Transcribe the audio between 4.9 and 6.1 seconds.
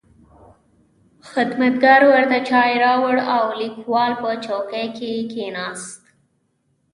کې کښېناست.